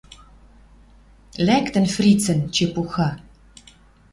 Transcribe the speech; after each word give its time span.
Лӓктӹн 1.45 1.85
фрицӹн 1.93 2.39
чепуха! 2.55 3.09